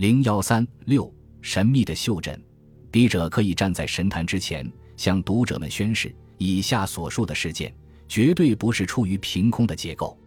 [0.00, 1.12] 零幺三六
[1.42, 2.42] 神秘的袖珍，
[2.90, 7.70] 笔者可以站在神坛之前，向读者们宣誓：以下所述的事件
[8.08, 10.18] 绝对不是出于凭空的结构。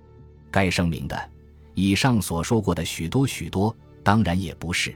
[0.51, 1.20] 该声明的，
[1.73, 4.96] 以上所说过的许多许多，当然也不是。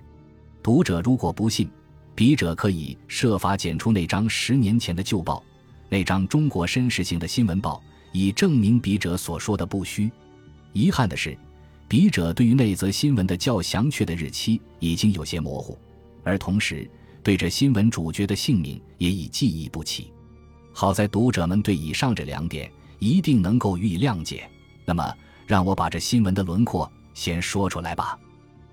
[0.62, 1.68] 读者如果不信，
[2.14, 5.44] 笔者可以设法剪出那张十年前的旧报，
[5.90, 7.82] 那张中国绅士性的新闻报，
[8.12, 10.12] 以证明笔者所说的不虚。
[10.72, 11.36] 遗憾的是。
[11.88, 15.78] 笔者对于那则新闻的较详确的日期已经有些模糊，
[16.22, 16.90] 而同时
[17.24, 20.12] 对这新闻主角的姓名也已记忆不起。
[20.74, 22.70] 好在读者们对以上这两点
[23.00, 24.50] 一定能够予以谅解。
[24.84, 25.14] 那么，
[25.46, 28.20] 让我把这新闻的轮廓先说出来吧。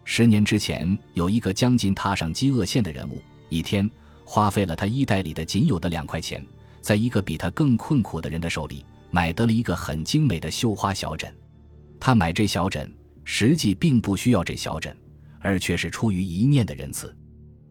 [0.04, 3.88] 十年之前，有一个将近踏上饥饿线的人物，一天
[4.24, 6.44] 花费了他衣袋里的仅有的两块钱，
[6.80, 11.32] 在一个比他更困苦的人的手里买得了一个很精美的绣花小枕。
[12.00, 12.92] 他买这小枕。
[13.24, 14.96] 实际并不需要这小枕，
[15.40, 17.14] 而却是出于一念的仁慈。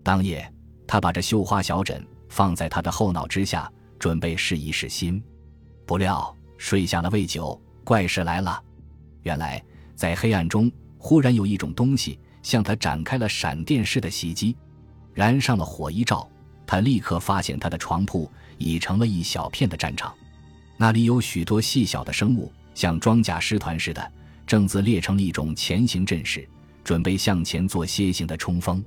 [0.02, 0.52] 当夜，
[0.88, 5.24] 他把这绣花小枕放在他的后脑之下，准备试一试心。
[5.86, 8.62] 不料睡下了未久，怪事来了。
[9.22, 9.64] 原来，
[9.96, 14.56] 在黑暗中忽然有一种东西向他展开了闪电式的袭击，
[15.14, 16.30] 燃上了火一照，
[16.66, 20.14] 他立刻发现他的床铺已成了一小片的战场，
[20.78, 24.12] 那里有许多细小的生物，像装甲师团似的。
[24.46, 26.48] 正自列成了一种前行阵势，
[26.84, 28.84] 准备向前做楔形的冲锋。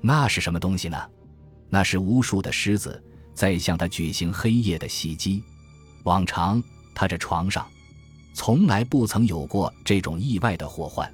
[0.00, 0.96] 那是什么东西呢？
[1.70, 3.02] 那是无数的狮子
[3.34, 5.42] 在向他举行黑夜的袭击。
[6.04, 6.62] 往常
[6.94, 7.66] 他这床上
[8.32, 11.12] 从来不曾有过这种意外的祸患。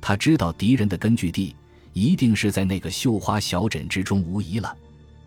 [0.00, 1.54] 他知道敌人的根据地
[1.92, 4.74] 一定是在那个绣花小枕之中无疑了。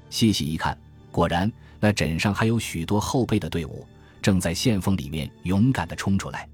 [0.10, 0.78] 细细一看，
[1.12, 3.86] 果然那枕上还有许多后备的队伍
[4.22, 6.50] 正在线缝里面勇敢地冲出来。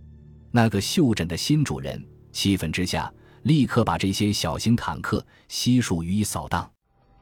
[0.51, 3.11] 那个袖枕的新主人气愤之下，
[3.43, 6.69] 立刻把这些小型坦克悉数予以扫荡。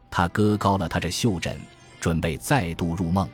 [0.10, 1.56] 他搁高了他这袖枕，
[2.00, 3.30] 准备再度入梦。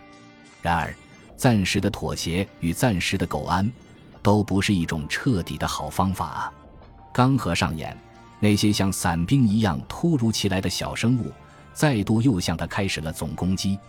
[0.62, 0.94] 然而，
[1.38, 3.72] 暂时的妥协与暂时的苟安，
[4.22, 6.54] 都不是一种彻底的好方法啊！
[7.14, 7.98] 刚合上眼，
[8.42, 11.32] 那些像伞兵一样突如其来的小生物，
[11.74, 13.80] 再度又向他开始了总攻击。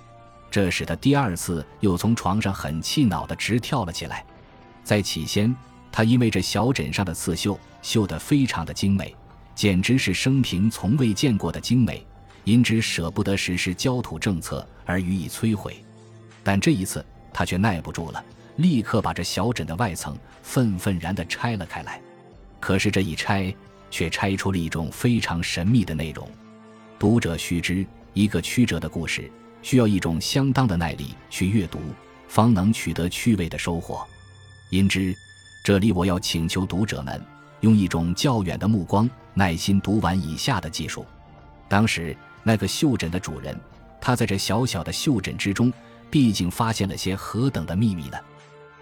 [0.49, 4.25] 这使他第二次又从床上很气恼地直跳了起来。
[4.85, 5.53] 在起先。
[5.97, 9.17] 他因为这小枕上的刺绣绣得非常的精美，
[9.55, 12.05] 简直是生平从未见过的精美，
[12.45, 15.83] 因之舍不得实施焦土政策而予以摧毁。
[16.45, 17.03] 但这一次
[17.33, 18.23] 他却耐不住了，
[18.57, 21.99] 立刻把这小枕的外层愤愤然地拆了开来。
[22.61, 23.51] 可是这一拆，
[23.91, 26.29] 却拆出了一种非常神秘的内容。
[26.99, 31.81] 读者须知，一个曲折的故事需要一种相当的耐力去阅读，
[32.29, 34.07] 方能取得趣味的收获。
[34.69, 35.17] 因之。
[35.67, 37.21] 这里我要请求读者们
[37.63, 41.05] 用一种较远的目光耐心读完以下的记述。
[41.69, 43.61] 当时那个袖枕的主人，
[44.01, 45.73] 他在这小小的袖枕之中，
[46.09, 48.17] 毕竟发现了些何等的秘密呢？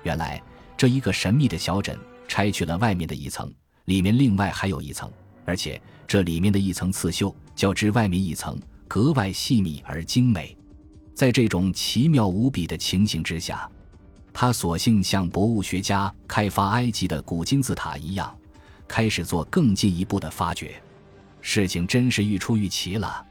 [0.02, 0.38] 原来
[0.76, 3.50] 这一个神秘的小枕拆去了外面的一层，
[3.86, 5.10] 里面另外还有一层，
[5.46, 10.54] 而且这里面的一层刺绣较之外面一层格外细密而精美。
[11.14, 13.66] 在这种奇妙无比的情形之下。
[14.34, 18.36] 他索性像博物学家开发埃及的古金字塔一样，
[18.88, 20.74] 开始做更进一步的发掘。
[21.40, 23.24] 事情真是愈出愈奇了，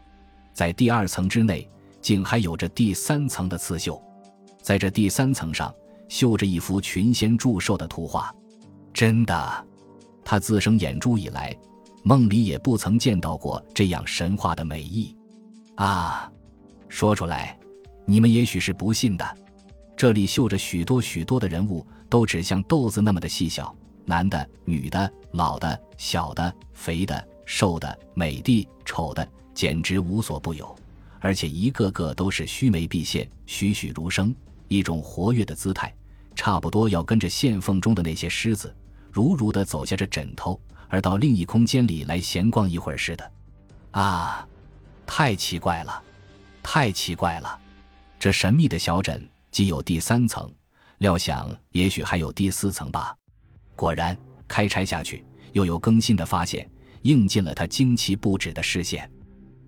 [0.54, 1.70] 在第二层之内，
[2.02, 4.02] 竟还有着第三层的刺绣，
[4.62, 5.74] 在这第三层上
[6.08, 8.34] 绣着一幅群仙祝寿的图画。
[8.94, 9.68] 真的，
[10.24, 11.54] 他自生眼珠以来，
[12.04, 15.14] 梦里也不曾见到过这样神话的美意。
[15.76, 16.32] 啊，
[16.88, 17.60] 说出来，
[18.06, 19.38] 你们也许是不信的。
[20.04, 30.76] 这里绣着许多许多的人物，都只像豆子那么的细小，男的、女的、老的、小的、肥的、瘦的、美的、丑的，简直无所不有。
[31.22, 34.36] 而且一个个都是须眉毕现，栩栩如生，
[34.68, 35.96] 一种活跃的姿态，
[36.36, 38.76] 差不多要跟着线缝中的那些狮子，
[39.10, 40.60] 如如的走下这枕头，
[40.90, 43.32] 而到另一空间里来闲逛一会儿似的。
[43.92, 44.46] 啊，
[45.06, 46.04] 太奇怪了，
[46.62, 47.58] 太奇怪了，
[48.20, 49.26] 这神秘的小枕。
[49.54, 50.52] 既有第三层，
[50.98, 53.16] 料想也许还有第四层吧。
[53.76, 54.18] 果然，
[54.48, 56.68] 开拆下去，又有更新的发现，
[57.04, 59.08] 映进了他惊奇不止的视线。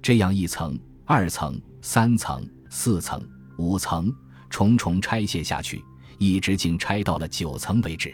[0.02, 3.24] 这样一层、二层、三层、四层、
[3.60, 4.12] 五层，
[4.50, 5.86] 重重拆卸下去，
[6.18, 8.12] 一直竟拆到了九层为止。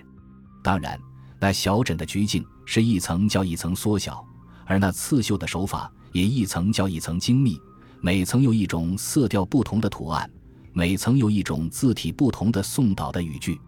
[0.61, 0.99] 当然，
[1.39, 4.21] 那小枕的局径是一层较一层缩小，
[4.65, 7.57] 而那刺绣的手法也一层较一层精密，
[8.01, 10.29] 每层有一种色调不同的图案。
[10.73, 13.59] 每层有一种字体不同的宋导的语句。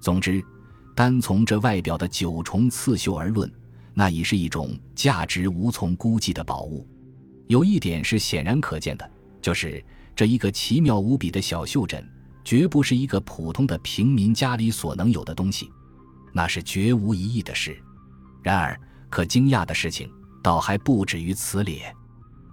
[0.00, 0.42] 总之，
[0.94, 3.50] 单从这外表的九重刺绣而论，
[3.94, 6.86] 那已是一种价值无从估计的宝物。
[7.46, 9.10] 有一点是显然可见的，
[9.40, 9.84] 就是
[10.14, 12.06] 这一个奇妙无比的小袖珍，
[12.44, 15.70] 绝不是一个普通的平民家里所能有的东西，
[16.32, 17.76] 那是绝无疑义的事。
[18.42, 18.78] 然而，
[19.08, 20.10] 可惊讶的事情
[20.42, 21.94] 倒还不止于此列，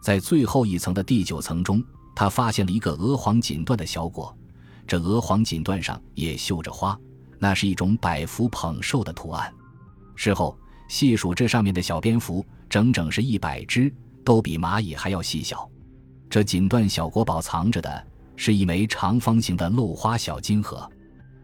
[0.01, 1.83] 在最后一层的第九层中，
[2.19, 4.37] 他发现了一个鹅黄锦缎的小果，
[4.85, 6.99] 这鹅黄锦缎上也绣着花，
[7.37, 9.49] 那是一种百福捧寿的图案。
[10.17, 13.89] 事后细数这上面的小蝙蝠，整整是一百只，
[14.25, 15.65] 都比蚂蚁还要细小。
[16.29, 18.05] 这锦缎小国宝藏着的
[18.35, 20.91] 是一枚长方形的镂花小金盒，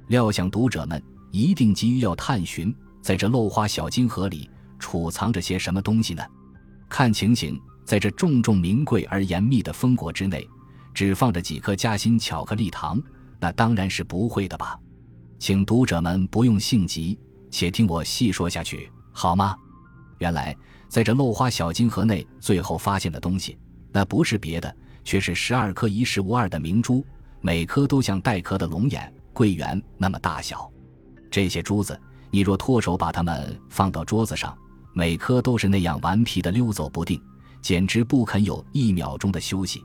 [0.07, 1.01] 料想读者们
[1.31, 4.49] 一定急于要探寻，在这镂花小金盒里。
[4.77, 6.21] 储藏着些什么东西呢？
[6.89, 10.45] 看情形，在这重重名贵而严密的封果之内，
[10.95, 12.99] 只放着几颗夹心巧克力糖，
[13.37, 14.79] 那当然是不会的吧？
[15.37, 17.19] 请读者们不用性急，
[17.51, 19.55] 且听我细说下去，好吗？
[20.19, 20.55] 原来，
[20.87, 23.57] 在这漏花小金盒内，最后发现的东西，
[23.91, 27.05] 那不是别的，却是十二颗一实无二的明珠，
[27.41, 30.71] 每颗都像带壳的龙眼、桂圆那么大小。
[31.29, 31.99] 这些珠子，
[32.31, 34.57] 你若脱手把它们放到桌子上，
[34.93, 37.21] 每颗都是那样顽皮的溜走不定，
[37.61, 39.83] 简直不肯有一秒钟的休息。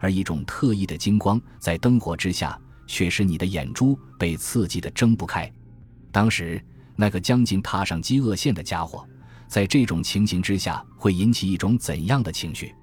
[0.00, 5.48] 而一种特异的金光在灯火之下，却使你的眼珠被刺激的睁不开。
[6.10, 6.60] 当时
[6.96, 9.06] 那个将近踏上饥饿线的家伙，
[9.46, 12.74] 在这种情形之下会引起一种怎样的情绪？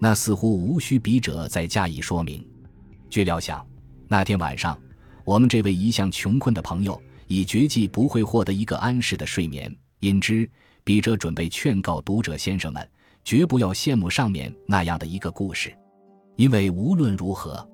[0.00, 2.44] 那似乎无需笔者再加以说明。
[3.08, 3.64] 据料想，
[4.08, 4.76] 那天晚上，
[5.24, 10.50] 我们这位一向穷困的朋友已绝计不会获得一个安适的睡眠，因之。
[10.82, 12.86] 笔者准备劝告读者先生们，
[13.24, 15.74] 绝不要羡慕上面那样的一个故事，
[16.36, 17.66] 因为无论如何，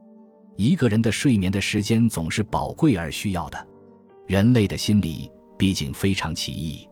[0.57, 3.67] 一个人的睡眠的时间总是宝贵而需要的。
[4.27, 6.89] 人类的心理毕竟非常奇异，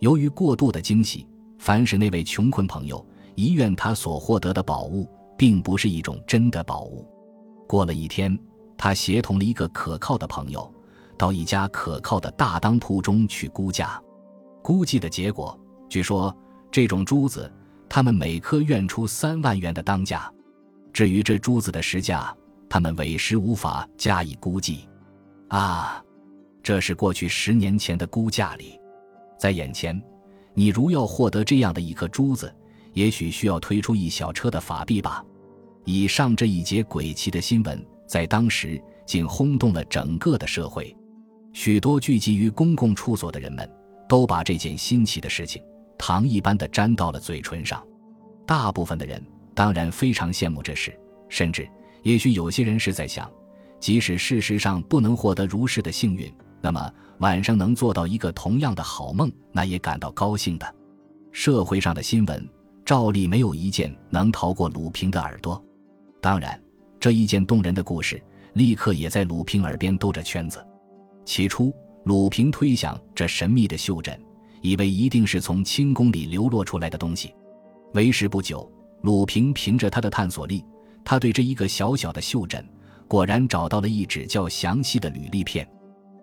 [0.00, 1.26] 由于过度的惊喜，
[1.58, 3.04] 凡是那位穷困朋友
[3.34, 7.06] 遗愿他所获得的宝物，并不是一种真的宝物。
[7.68, 8.36] 过了一天，
[8.76, 10.72] 他协同了一个可靠的朋友，
[11.16, 14.02] 到一家可靠的大当铺中去估价。
[14.62, 15.58] 估计的结果，
[15.88, 16.34] 据说
[16.70, 17.52] 这种珠子，
[17.88, 20.32] 他们每颗愿出三万元的当价。
[20.92, 22.34] 至于这珠子的实价，
[22.68, 24.88] 他们委实无法加以估计。
[25.48, 26.02] 啊，
[26.62, 28.78] 这是过去十年前的估价里，
[29.38, 30.00] 在眼前，
[30.54, 32.54] 你如要获得这样的一颗珠子，
[32.92, 35.24] 也许需要推出一小车的法币吧。
[35.84, 40.96] 以上这一节诡奇的新闻，在当时竟轰动了整个的社会，
[41.52, 43.68] 许多聚集于公共处所的人们。
[44.08, 45.62] 都把这件新奇的事情
[45.96, 47.82] 糖一般的粘到了嘴唇上。
[48.46, 51.68] 大部分的人当然非常羡慕这事，甚至
[52.02, 53.30] 也许有些人是在想，
[53.78, 60.74] 即使事实上不能获得如是的幸运，那么晚上能做到一个同样的好梦，那也感到高兴的。
[61.30, 62.48] 社会上的新闻
[62.84, 65.62] 照例没有一件能逃过鲁平的耳朵。
[66.20, 66.60] 当然，
[67.00, 68.22] 这一件动人的故事
[68.54, 70.64] 立刻也在鲁平耳边兜着圈子。
[71.24, 71.72] 起初。
[72.04, 74.20] 鲁平推想这神秘的袖珍，
[74.60, 77.32] 以为一定是从清宫里流落出来的东西。
[77.94, 78.68] 为时不久，
[79.02, 80.64] 鲁平凭着他的探索力，
[81.04, 82.64] 他对这一个小小的袖珍，
[83.08, 85.68] 果然找到了一纸较详细的履历片。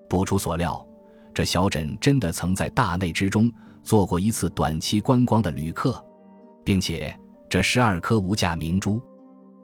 [0.10, 0.86] 不出所料，
[1.34, 3.52] 这小枕真的曾在大内之中
[3.84, 6.04] 做过一次短期观光的旅客，
[6.64, 7.14] 并且
[7.50, 9.02] 这十二颗无价明珠，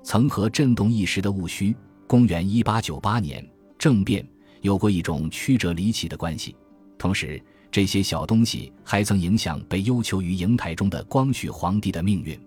[0.03, 1.75] 曾和震动一时的戊戌
[2.05, 3.45] （公元一八九八年）
[3.79, 4.27] 政变。
[4.61, 6.55] 有过一种曲折离奇的关系，
[6.97, 12.39] 同时这些小东西还曾影响被幽囚于瀛台中的光绪皇帝的命运。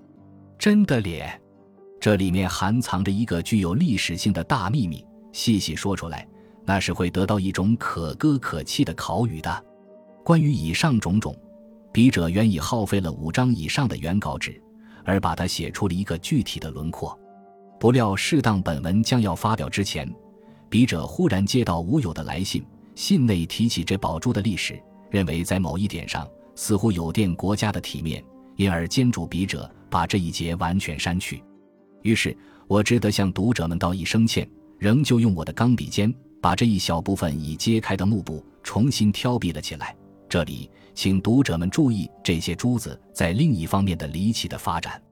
[0.58, 1.40] 真的咧，
[2.00, 6.26] 这里面含藏着一个具有历史性的大秘密，细细说出来，
[6.66, 9.64] 那是会得到一种可歌可泣的考语的。
[10.24, 11.34] 关于以上种种，
[11.92, 14.60] 笔者原已耗费了五张以上的原稿纸，
[15.04, 17.16] 而把它写出了一个具体的轮廓。
[17.78, 20.12] 不料适当本文将要发表之前。
[20.68, 22.62] 笔者忽然接到吴友的来信，
[22.96, 28.22] 信内提起这宝珠的历史，认为在某一点上似乎有垫国家的体面，
[28.56, 31.42] 因而监嘱笔者把这一节完全删去。
[32.02, 39.96] 于是我只得向读者们道一声歉，仍旧用我的钢笔尖把这一小部分已揭开的幕布重新挑笔了起来。
[40.28, 45.02] 这里请读者们注意这些珠子在另一方面的离奇的发展。